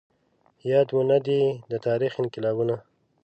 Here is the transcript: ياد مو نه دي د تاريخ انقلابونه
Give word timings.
ياد 0.71 0.87
مو 0.95 1.01
نه 1.09 1.17
دي 1.25 1.41
د 1.71 1.73
تاريخ 1.87 2.11
انقلابونه 2.21 2.75